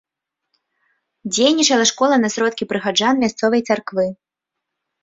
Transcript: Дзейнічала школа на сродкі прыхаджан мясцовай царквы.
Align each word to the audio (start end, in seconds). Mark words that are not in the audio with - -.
Дзейнічала 1.35 1.85
школа 1.91 2.15
на 2.25 2.29
сродкі 2.37 2.63
прыхаджан 2.73 3.15
мясцовай 3.27 3.61
царквы. 3.71 4.07